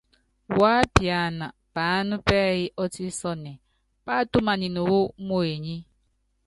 Wu 0.55 0.63
ápiana 0.77 1.45
paána 1.73 2.15
pɛ́yí 2.27 2.65
ɔ́tísɔnɛ, 2.83 3.51
páátúmanini 4.05 4.81
wú 4.89 4.99
muenyi. 5.27 5.75